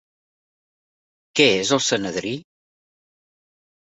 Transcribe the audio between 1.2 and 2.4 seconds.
Què és el Sanedrí?